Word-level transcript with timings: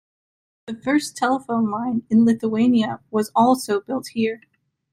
The 0.65 0.73
first 0.73 1.15
telephone 1.15 1.69
line 1.69 2.07
in 2.09 2.25
Lithuania 2.25 3.01
was 3.11 3.31
also 3.35 3.79
built 3.79 4.07
here. 4.13 4.41